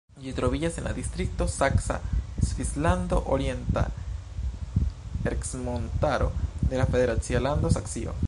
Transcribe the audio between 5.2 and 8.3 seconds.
Ercmontaro de la federacia lando Saksio.